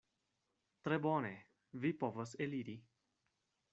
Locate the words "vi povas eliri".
1.83-2.79